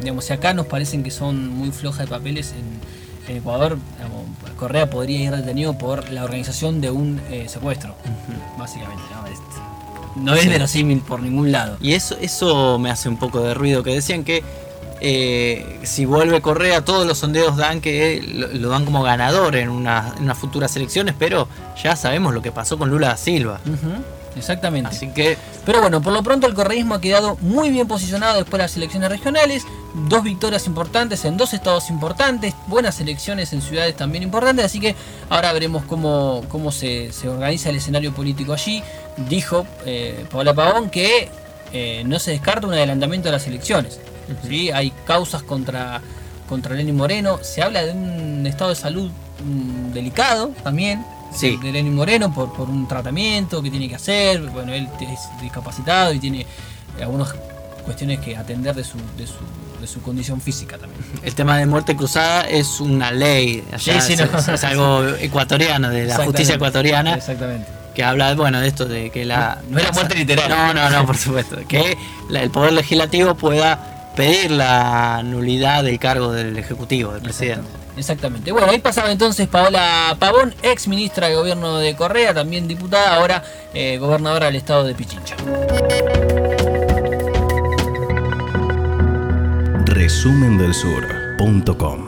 digamos, 0.00 0.26
si 0.26 0.32
acá 0.32 0.54
nos 0.54 0.66
parecen 0.66 1.02
que 1.02 1.10
son 1.10 1.48
muy 1.48 1.72
flojas 1.72 2.06
de 2.06 2.06
papeles, 2.06 2.52
en, 2.52 2.78
Ecuador, 3.36 3.78
Correa 4.56 4.90
podría 4.90 5.20
ir 5.20 5.30
detenido 5.30 5.76
por 5.76 6.10
la 6.10 6.24
organización 6.24 6.80
de 6.80 6.90
un 6.90 7.20
eh, 7.30 7.46
secuestro, 7.48 7.94
básicamente. 8.58 9.02
No, 9.12 9.26
es 10.34 10.48
verosímil 10.48 11.00
por 11.00 11.20
ningún 11.20 11.52
lado. 11.52 11.76
Y 11.80 11.94
eso, 11.94 12.16
eso 12.20 12.78
me 12.78 12.90
hace 12.90 13.08
un 13.08 13.16
poco 13.16 13.40
de 13.40 13.54
ruido, 13.54 13.82
que 13.82 13.92
decían 13.92 14.24
que 14.24 14.42
eh, 15.00 15.78
si 15.84 16.04
vuelve 16.04 16.40
Correa, 16.40 16.84
todos 16.84 17.06
los 17.06 17.18
sondeos 17.18 17.56
dan 17.56 17.80
que 17.80 18.20
lo, 18.54 18.68
dan 18.68 18.84
como 18.84 19.02
ganador 19.02 19.56
en, 19.56 19.68
una, 19.68 20.14
en, 20.16 20.24
unas 20.24 20.38
futuras 20.38 20.74
elecciones, 20.76 21.14
pero 21.18 21.48
ya 21.82 21.94
sabemos 21.94 22.34
lo 22.34 22.42
que 22.42 22.50
pasó 22.50 22.78
con 22.78 22.90
Lula 22.90 23.08
da 23.08 23.16
Silva. 23.16 23.60
exactamente. 24.36 24.90
Así 24.90 25.08
que. 25.08 25.36
Pero 25.64 25.80
bueno, 25.80 26.00
por 26.00 26.12
lo 26.12 26.22
pronto 26.22 26.46
el 26.46 26.54
correísmo 26.54 26.94
ha 26.94 27.00
quedado 27.00 27.36
muy 27.40 27.70
bien 27.70 27.86
posicionado 27.86 28.38
después 28.38 28.58
de 28.58 28.64
las 28.64 28.76
elecciones 28.76 29.10
regionales. 29.10 29.64
Dos 30.08 30.22
victorias 30.22 30.66
importantes 30.66 31.24
en 31.24 31.36
dos 31.36 31.54
estados 31.54 31.90
importantes, 31.90 32.54
buenas 32.66 33.00
elecciones 33.00 33.52
en 33.52 33.62
ciudades 33.62 33.96
también 33.96 34.22
importantes. 34.22 34.64
Así 34.64 34.80
que 34.80 34.96
ahora 35.28 35.52
veremos 35.52 35.84
cómo, 35.84 36.44
cómo 36.48 36.72
se, 36.72 37.10
organiza 37.26 37.70
el 37.70 37.76
escenario 37.76 38.12
político 38.12 38.52
allí. 38.52 38.82
Dijo 39.28 39.66
eh, 39.84 40.24
Paola 40.30 40.54
Pavón 40.54 40.90
que 40.90 41.28
eh, 41.72 42.02
no 42.06 42.18
se 42.18 42.30
descarta 42.32 42.66
un 42.66 42.74
adelantamiento 42.74 43.28
de 43.28 43.32
las 43.32 43.46
elecciones. 43.46 44.00
Hay 44.74 44.92
causas 45.06 45.42
contra, 45.42 46.00
contra 46.48 46.74
Lenín 46.74 46.96
Moreno. 46.96 47.38
Se 47.42 47.62
habla 47.62 47.84
de 47.84 47.92
un 47.92 48.46
estado 48.46 48.70
de 48.70 48.76
salud 48.76 49.10
mm, 49.44 49.92
delicado 49.92 50.50
también. 50.62 51.04
De 51.40 51.72
Lenín 51.72 51.94
Moreno 51.94 52.32
por, 52.32 52.52
por 52.54 52.70
un 52.70 52.88
tratamiento 52.88 53.62
que 53.62 53.70
tiene 53.70 53.88
que 53.88 53.96
hacer. 53.96 54.40
Bueno, 54.40 54.72
él 54.72 54.88
es 55.00 55.28
discapacitado 55.42 56.12
y 56.12 56.18
tiene 56.18 56.46
algunas 57.00 57.34
cuestiones 57.84 58.20
que 58.20 58.36
atender 58.36 58.74
de 58.74 58.84
su, 58.84 58.98
de 59.16 59.26
su, 59.26 59.34
de 59.80 59.86
su 59.86 60.02
condición 60.02 60.40
física 60.40 60.78
también. 60.78 61.02
El 61.22 61.34
tema 61.34 61.56
de 61.58 61.66
muerte 61.66 61.96
cruzada 61.96 62.42
es 62.42 62.80
una 62.80 63.12
ley, 63.12 63.64
es, 63.72 64.64
algo 64.64 65.06
ecuatoriano, 65.20 65.90
de 65.90 66.06
la 66.06 66.16
justicia 66.16 66.56
ecuatoriana. 66.56 67.14
Exactamente. 67.14 67.77
Que 67.94 68.04
habla, 68.04 68.34
bueno, 68.34 68.60
de 68.60 68.68
esto 68.68 68.84
de 68.86 69.10
que 69.10 69.24
la... 69.24 69.60
No, 69.68 69.78
es 69.78 69.84
la 69.84 69.92
muerte 69.92 70.14
literal. 70.14 70.48
No, 70.48 70.74
no, 70.74 70.90
no, 70.90 71.06
por 71.06 71.16
supuesto. 71.16 71.56
Que 71.68 71.96
el 72.32 72.50
Poder 72.50 72.72
Legislativo 72.72 73.34
pueda 73.34 74.12
pedir 74.14 74.50
la 74.50 75.22
nulidad 75.24 75.84
del 75.84 75.98
cargo 75.98 76.32
del 76.32 76.56
Ejecutivo, 76.58 77.12
del 77.12 77.22
presidente. 77.22 77.68
Exactamente. 77.96 78.52
Bueno, 78.52 78.68
ahí 78.70 78.78
pasaba 78.78 79.10
entonces 79.10 79.48
Paola 79.48 80.16
Pavón, 80.18 80.54
ex 80.62 80.88
ministra 80.88 81.28
de 81.28 81.34
Gobierno 81.34 81.78
de 81.78 81.96
Correa, 81.96 82.32
también 82.32 82.68
diputada, 82.68 83.16
ahora 83.16 83.42
eh, 83.74 83.98
gobernadora 83.98 84.46
del 84.46 84.56
estado 84.56 84.84
de 84.84 84.94
Pichincha. 84.94 85.36
Resumen 89.86 90.58
del 90.58 90.74
Sur.com 90.74 92.07